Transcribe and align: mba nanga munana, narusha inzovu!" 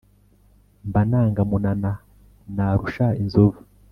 mba 0.87 1.01
nanga 1.09 1.41
munana, 1.49 1.91
narusha 2.55 3.07
inzovu!" 3.21 3.59